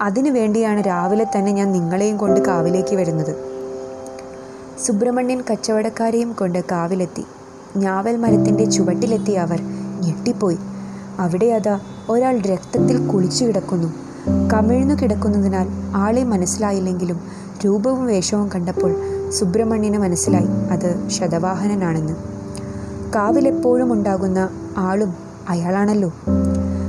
അതിനു 0.01 0.29
വേണ്ടിയാണ് 0.29 0.87
രാവിലെ 0.87 1.25
തന്നെ 1.37 1.51
ഞാൻ 1.51 1.71
നിങ്ങളെയും 1.71 2.17
കൊണ്ട് 2.17 2.45
കാവിലേക്ക് 2.45 2.95
വരുന്നത്. 2.95 3.50
സുബ്രഹ്മണ്യൻ 4.85 5.43
കച്ചവടക്കാരെയും 5.51 6.33
കൊണ്ട് 6.33 6.63
കാവിലെത്തി. 6.71 7.23
ഞാവൽ 7.77 8.17
മരത്തിന്റെ 8.17 8.65
ചുവട്ടിലെത്തിയ 8.65 9.37
അവർ 9.37 9.61
ഞെട്ടിപ്പോയി. 9.99 10.57
അവിടെ 11.19 11.45
അതാ 11.45 11.79
ഒരാൾ 12.09 12.39
രക്തത്തിൽ 12.39 13.07
കുളിച്ചു 13.07 13.45
കിടക്കുന്നു. 13.45 13.93
കമിഴ്ന്നു 14.53 14.95
കിടക്കുന്നതിനാൽ 14.95 15.67
ആളെ 15.95 16.23
മനസ്സിലായില്ലെങ്കിലും 16.23 17.21
രൂപവും 17.65 18.05
വേഷവും 18.05 18.49
കണ്ടപ്പോൾ 18.55 18.95
സുബ്രഹ്മണ്യന് 19.29 19.97
മനസ്സിലായി 19.97 20.47
അത് 20.71 21.09
ശതവാഹനനാണെന്ന്. 21.09 22.13
കാവിലെപ്പോഴും 23.15 23.93
ഉണ്ടാകുന്ന 23.93 24.49
ആളും 24.77 25.13
അയാളാണല്ലോ. 25.49 26.13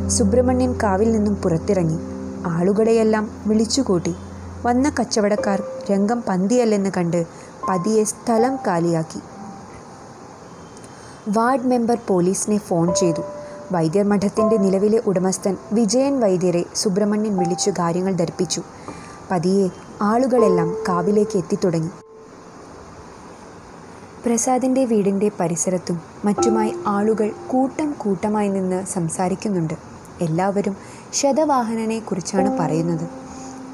സുബ്രഹ്മണ്യൻ 0.08 0.74
കാവിൽ 0.82 1.12
നിന്നും 1.12 1.36
പുറത്തിറങ്ങി. 1.36 1.98
ആളുകളെയെല്ലാം 2.46 3.30
വിളിച്ചുകൂട്ടി. 3.46 4.14
വന്ന 4.66 4.92
കച്ചവടക്കാർ 5.00 5.62
രംഗം 5.90 6.22
പന്തിയല്ലെന്ന് 6.28 6.90
കണ്ട് 6.96 7.26
പതിയെ 7.68 8.04
സ്ഥലം 8.04 8.58
കാലിയാക്കി. 8.66 9.20
വാർഡ് 11.28 11.66
മെമ്പർ 11.66 11.98
പോലീസിനെ 12.08 12.58
ഫോൺ 12.58 12.94
ചെയ്തു. 12.94 13.22
വൈദ്യർ 13.72 14.04
മഠത്തിന്റെ 14.04 14.56
നിലവിലെ 14.56 15.02
ഉടമസ്ഥൻ 15.06 15.56
വിജയൻ 15.72 16.20
വൈദ്യരെ 16.20 16.64
സുബ്രഹ്മണ്യൻ 16.74 17.36
വിളിച്ചു 17.36 17.70
കാര്യങ്ങൾ 17.70 18.12
ധരിപ്പിച്ചു. 18.12 18.62
പതിയെ 19.30 19.68
ആളുകളെല്ലാം 20.02 20.76
കാവിലേക്ക് 20.88 21.36
എത്തിത്തുടങ്ങി. 21.36 21.90
പ്രസാദിന്റെ 24.26 24.84
വീടിന്റെ 24.84 25.30
പരിസരത്തും 25.40 26.00
മറ്റുമായി 26.24 26.74
ആളുകൾ 26.86 27.32
കൂട്ടം 27.48 27.94
കൂട്ടമായി 27.98 28.48
നിന്ന് 28.48 28.86
സംസാരിക്കുന്നുണ്ട്. 28.86 29.74
എല്ലാവരും 30.20 30.76
ശതവാഹനനെ 31.12 31.98
കുറിച്ചാണ് 31.98 32.58
പറയുന്നത്. 32.58 33.21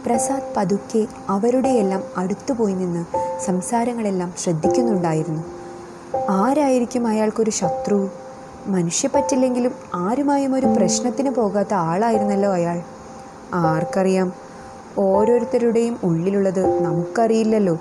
പ്രസാദ് 0.09 0.55
പതുക്കെ 0.57 1.07
അവരുടെയെല്ലാം 1.29 2.03
അടുത്തുപോയി 2.17 2.75
നിന്ന് 2.75 3.05
സംസാരങ്ങളെല്ലാം 3.41 4.33
ശ്രദ്ധിക്കുന്നുണ്ടായിരുന്നു. 4.39 5.43
ആരായിരിക്കും 6.31 7.07
അയാൾക്കൊരു 7.07 7.51
ശത്രു? 7.51 8.11
മനുഷ്യപ്പറ്റില്ലെങ്കിലും 8.67 9.73
ആരുമായും 9.95 10.55
ഒരു 10.55 10.67
പ്രശ്നത്തിന് 10.67 11.31
പോകാത്ത 11.31 11.75
ആളായിരുന്നല്ലോ 11.75 12.53
അയാൾ. 12.53 12.83
ആർക്കറിയാം? 13.55 14.33
ഓരോരുത്തരുടെയും 14.99 15.99
ഉള്ളിലുള്ളത് 16.05 16.83
നമുക്കറിയില്ലല്ലോ. 16.83 17.79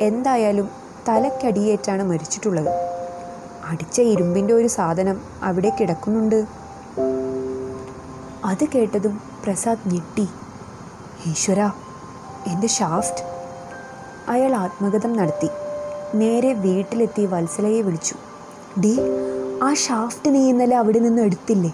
എന്തായാലും 0.00 0.68
തലക്കടിയേറ്റാണ് 1.08 2.02
മരിച്ചിട്ടുള്ളത്. 2.02 2.68
അടിച്ച 3.64 4.00
ഇരുമ്പിന്റെ 4.00 4.54
ഒരു 4.54 4.66
സാധനം 4.66 5.20
അവിടെ 5.42 5.72
കിടക്കുന്നുണ്ട്. 5.80 6.44
അത് 8.44 8.64
കേട്ടതും 8.64 9.20
പ്രസാദ് 9.44 9.88
ഞെട്ടി. 9.88 10.28
ഈശ്വര 11.26 11.72
എന്റെ 12.46 12.66
ഷാഫ്റ്റ്. 12.66 13.24
അയാൾ 14.28 14.54
ആത്മഗതം 14.54 15.12
നടത്തി. 15.12 15.48
നേരെ 16.14 16.52
വീട്ടിലെത്തി 16.52 17.26
വത്സലയെ 17.26 17.80
വിളിച്ചു. 17.80 18.14
ഡി 18.80 18.98
ആ 19.62 19.74
ഷാഫ്റ്റ് 19.74 20.34
നീ 20.34 20.48
ഇന്നലെ 20.48 20.76
അവിടെ 20.76 20.98
നിന്ന് 20.98 21.22
എടുത്തില്ലേ? 21.22 21.72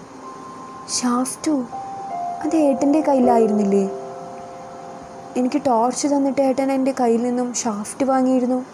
ഷാഫ്റ്റോ? 1.00 1.60
അത് 2.44 2.56
ഏട്ടന്റെ 2.56 3.00
കയ്യിലായിരുന്നില്ലേ? 3.00 3.90
എനിക്ക് 5.36 5.60
ടോർച്ച് 5.66 6.08
തന്നിട്ട് 6.08 6.40
ഏട്ടൻ 6.40 6.72
എന്റെ 6.72 6.94
കയ്യിൽ 7.00 7.22
നിന്നും 7.22 7.54
ഷാഫ്റ്റ് 7.54 8.06
വാങ്ങിയിരുന്നു. 8.06 8.64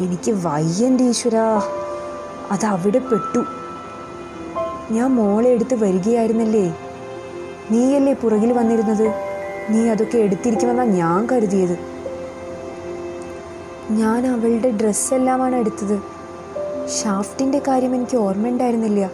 എനിക്ക് 0.00 0.30
വയ്യന്റെ 0.30 1.04
ഈശ്വര 1.04 1.36
അത് 2.50 2.66
അവിടെ 2.66 2.98
പെട്ടു. 2.98 3.44
ഞാൻ 4.90 5.14
മോളെ 5.14 5.48
എടുത്ത് 5.48 5.74
വരികയായിരുന്നല്ലേ? 5.74 6.87
നീയല്ലേ 7.70 8.12
പുറകിൽ 8.12 8.52
വന്നിരുന്നത്? 8.52 9.06
നീ 9.68 9.88
അതൊക്കെ 9.88 10.18
എടുത്തിരിക്കുമെന്നാണ് 10.18 10.90
ഞാൻ 10.90 11.28
കരുതിയത്. 11.32 11.78
ഞാൻ 13.90 14.26
അവളുടെ 14.26 14.70
ഡ്രസ്സെല്ലാമാണ് 14.70 15.56
എടുത്തത്. 15.56 15.96
ഷാഫ്റ്റിന്റെ 16.90 17.58
കാര്യം 17.68 17.94
എനിക്ക് 17.94 18.16
ഓർമ്മയുണ്ടായിരുന്നില്ല 18.16 19.10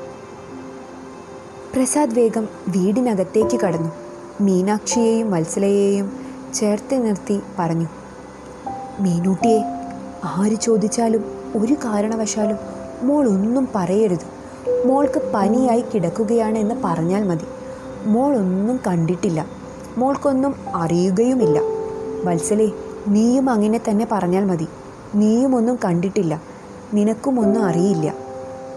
പ്രസാദ് 1.74 2.14
വേഗം 2.14 2.48
വീടിനകത്തേക്ക് 2.68 3.60
കടന്നു. 3.60 3.92
മീനാക്ഷിയെയും 4.40 5.30
വത്സലയെയും 5.30 6.12
ചേർത്ത് 6.54 7.06
നിർത്തി 7.06 7.40
പറഞ്ഞു. 7.58 7.86
മീനൂട്ടിയെ 9.00 9.60
ആര് 10.24 10.56
ചോദിച്ചാലും 10.56 11.24
ഒരു 11.56 11.72
കാരണവശാലും 11.72 12.58
മോൾ 13.02 13.28
ഒന്നും 13.28 13.68
പറയരുത്. 13.74 14.26
മോൾക്ക് 14.86 15.22
പനിയായി 15.34 15.80
കിടക്കുകയാണ് 15.80 16.58
എന്ന് 16.58 16.74
പറഞ്ഞാൽ 16.84 17.22
മതി. 17.22 17.46
മോൾ 18.04 18.36
ഒന്നും 18.36 18.80
കണ്ടിട്ടില്ല. 18.86 19.46
മോൾക്കൊന്നും 19.98 20.54
അറിയുകയുമില്ല. 20.74 21.60
വത്സലേ 22.24 22.72
നീയും 23.06 23.50
അങ്ങനെ 23.50 23.80
തന്നെ 23.90 24.08
പറഞ്ഞാൽ 24.12 24.44
മതി. 24.44 24.68
നീയും 25.14 25.56
ഒന്നും 25.56 25.78
കണ്ടിട്ടില്ല. 25.84 26.40
നിനക്കും 26.94 27.40
ഒന്നും 27.40 27.64
അറിയില്ല. 27.64 28.14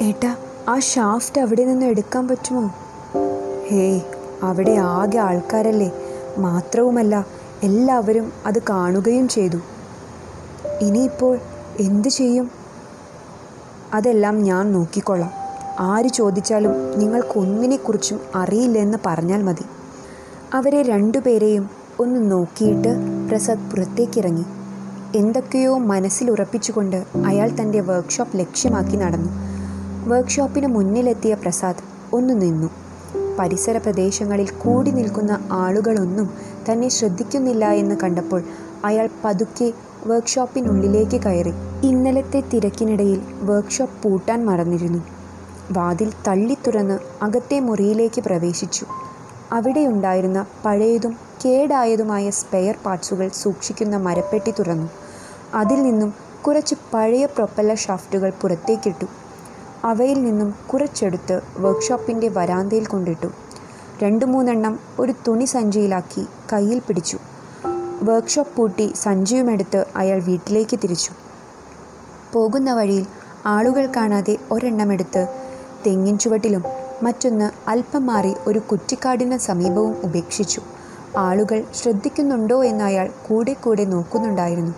ഏട്ടാ 0.01 0.35
ആ 0.69 0.79
ഷാഫ്റ്റ് 0.79 1.41
അവിടെ 1.41 1.65
നിന്ന് 1.65 1.85
എടുക്കാൻ 1.85 2.27
പറ്റുമോ? 2.27 2.75
ഹേയ് 3.69 4.01
അവിടെ 4.43 4.71
ആകെ 4.71 5.17
ആൾക്കാരല്ലേ. 5.17 5.91
മാത്രവുമല്ല 6.37 7.25
എല്ലാവരും 7.63 8.33
അത് 8.45 8.61
കാണുകയും 8.69 9.27
ചെയ്തു. 9.27 9.57
ഇനിയിപ്പോൾ 10.81 11.39
എന്തു 11.79 12.09
ചെയ്യും? 12.09 12.51
അതെല്ലാം 13.93 14.43
ഞാൻ 14.43 14.71
നോക്കിക്കൊള്ളാം. 14.71 15.46
ആര് 15.79 16.07
ചോദിച്ചാലും 16.07 16.99
നിങ്ങൾക്കൊന്നിനെക്കുറിച്ചും 16.99 18.19
അറിയില്ലെന്ന് 18.35 18.97
പറഞ്ഞാൽ 19.05 19.43
മതി. 19.43 19.65
അവരെ 20.53 20.81
രണ്ടുപേരെയും 20.81 21.69
ഒന്ന് 21.99 22.31
നോക്കിയിട്ട് 22.31 22.95
പ്രസാദ് 23.29 23.71
പുറത്തേക്കിറങ്ങി. 23.71 24.43
എന്തൊക്കെയോ 25.15 25.77
മനസ്സിൽ 25.77 26.31
ഉറപ്പിച്ചുകൊണ്ട് 26.31 27.03
അയാൾ 27.25 27.49
തന്റെ 27.61 27.79
വർക്ക്ഷോപ്പ് 27.79 28.39
ലക്ഷ്യമാക്കി 28.39 28.95
നടന്നു. 28.95 29.29
വർക്ക്ഷോപ്പിന് 30.09 30.67
മുന്നിലെത്തിയ 30.67 31.33
പ്രസാദ് 31.33 32.15
ഒന്ന് 32.15 32.41
നിന്നു. 32.41 32.69
പരിസര 33.39 33.77
പ്രദേശങ്ങളിൽ 33.77 34.49
കൂടി 34.49 34.91
നിൽക്കുന്ന 34.91 35.39
ആളുകളൊന്നും 35.51 36.29
തന്നെ 36.71 36.87
ശ്രദ്ധിക്കുന്നില്ല 36.87 37.71
എന്ന് 37.71 37.95
കണ്ടപ്പോൾ 38.03 38.43
അയാൾ 38.85 39.09
പതുക്കെ 39.25 39.73
വർക്ക്ഷോപ്പിനുള്ളിലേക്ക് 40.07 41.21
കയറി. 41.21 41.53
ഇന്നലത്തെ 41.83 42.43
തിരക്കിനിടയിൽ 42.53 43.21
വർക്ക്ഷോപ്പ് 43.41 44.03
പൂട്ടാൻ 44.03 44.45
മറന്നിരുന്നു. 44.45 45.16
വാതിൽ 45.71 46.13
തള്ളി 46.27 46.57
തുറന്ന് 46.67 46.99
അകത്തെ 47.21 47.59
മുറിയിലേക്ക് 47.59 48.21
പ്രവേശിച്ചു. 48.21 48.85
അവിടെയുണ്ടായിരുന്ന 49.51 50.45
പഴയതും 50.65 51.17
കേടായതുമായ 51.45 52.29
സ്പെയർ 52.29 52.75
പാർട്സുകൾ 52.85 53.27
സൂക്ഷിക്കുന്ന 53.27 53.95
മരപ്പെട്ടി 53.95 54.51
തുറന്നു. 54.51 54.89
അതിൽ 55.53 55.83
നിന്നും 55.83 56.13
കുറച്ച് 56.47 56.75
പഴയ 56.93 57.25
പ്രൊപ്പല്ലർ 57.25 57.77
ഷാഫ്റ്റുകൾ 57.77 58.33
പുറത്തേക്കിട്ടു. 58.41 59.05
അവയിൽ 59.83 60.23
നിന്നും 60.23 60.53
കുറച്ചെടുത്ത് 60.73 61.41
വർക്ക്ഷോപ്പിന്റെ 61.57 62.27
വരാന്തയിൽ 62.27 62.85
കൊണ്ടിട്ടു. 62.85 63.27
രണ്ടു 64.03 64.25
മൂന്നെണ്ണം 64.25 64.79
ഒരു 64.99 65.13
തുണി 65.27 65.45
സഞ്ചിയിലാക്കി 65.45 66.25
കയ്യിൽ 66.53 66.79
പിടിച്ചു. 66.79 67.17
വർക്ക്ഷോപ്പ് 68.03 68.55
പൂട്ടി 68.55 68.93
സഞ്ചിയുമെടുത്ത് 68.95 69.85
അയാൾ 69.95 70.21
വീട്ടിലേക്ക് 70.21 70.79
തിരിച്ചു. 70.79 71.11
പോകുന്ന 72.33 72.73
വഴിയിൽ 72.73 73.05
ആളുകൾ 73.45 73.89
കാണാതെ 73.95 74.37
ഒരെണ്ണമെടുത്ത് 74.51 75.46
തെങ്ങിൻ 75.85 76.17
ചുവട്ടിലും 76.17 76.63
മറ്റൊന്ന് 77.03 77.69
അല്പം 77.69 78.05
മാറി 78.05 78.33
ഒരു 78.47 78.59
കുറ്റിക്കാടിന് 78.59 79.37
സമീപവും 79.37 79.95
ഉപേക്ഷിച്ചു. 80.03 80.61
ആളുകൾ 81.17 81.63
ശ്രദ്ധിക്കുന്നുണ്ടോ 81.75 82.63
എന്നയാൾ 82.63 83.09
കൂടെ 83.29 83.53
കൂടെ 83.53 83.85
നോക്കുന്നുണ്ടായിരുന്നു. 83.85 84.73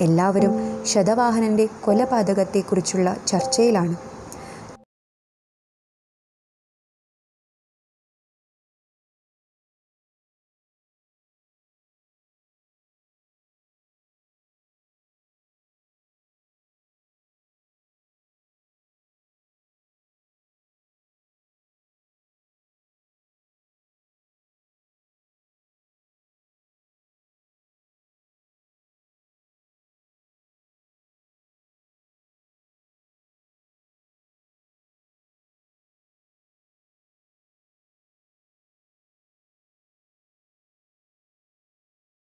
എല്ലാവരും 0.00 0.52
ശതവാഹനന്റെ 0.86 1.68
കൊലപാതകത്തെക്കുറിച്ചുള്ള 1.84 3.16
ചർച്ചയിലാണ്. 3.26 3.96